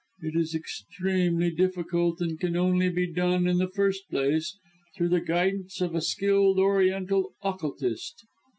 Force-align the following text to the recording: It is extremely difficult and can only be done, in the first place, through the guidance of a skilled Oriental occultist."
It 0.23 0.35
is 0.35 0.55
extremely 0.55 1.51
difficult 1.51 2.21
and 2.21 2.39
can 2.39 2.57
only 2.57 2.89
be 2.89 3.05
done, 3.05 3.45
in 3.45 3.59
the 3.59 3.69
first 3.69 4.09
place, 4.09 4.57
through 4.97 5.09
the 5.09 5.21
guidance 5.21 5.79
of 5.79 5.93
a 5.93 6.01
skilled 6.01 6.57
Oriental 6.57 7.33
occultist." 7.43 8.23